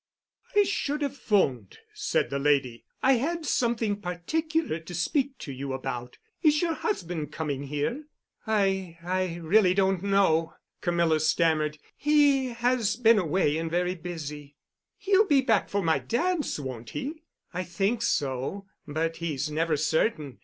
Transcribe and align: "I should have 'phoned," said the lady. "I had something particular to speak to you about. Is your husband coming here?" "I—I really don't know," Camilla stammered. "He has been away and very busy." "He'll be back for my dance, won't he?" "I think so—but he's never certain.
"I 0.55 0.63
should 0.63 1.03
have 1.03 1.15
'phoned," 1.15 1.77
said 1.93 2.31
the 2.31 2.39
lady. 2.39 2.85
"I 3.03 3.17
had 3.17 3.45
something 3.45 4.01
particular 4.01 4.79
to 4.79 4.95
speak 4.95 5.37
to 5.37 5.51
you 5.51 5.73
about. 5.73 6.17
Is 6.41 6.59
your 6.63 6.73
husband 6.73 7.31
coming 7.31 7.65
here?" 7.65 8.05
"I—I 8.47 9.35
really 9.43 9.75
don't 9.75 10.01
know," 10.01 10.55
Camilla 10.81 11.19
stammered. 11.19 11.77
"He 11.95 12.47
has 12.47 12.95
been 12.95 13.19
away 13.19 13.57
and 13.59 13.69
very 13.69 13.93
busy." 13.93 14.55
"He'll 14.97 15.27
be 15.27 15.41
back 15.41 15.69
for 15.69 15.83
my 15.83 15.99
dance, 15.99 16.57
won't 16.57 16.89
he?" 16.89 17.21
"I 17.53 17.63
think 17.63 18.01
so—but 18.01 19.17
he's 19.17 19.51
never 19.51 19.77
certain. 19.77 20.39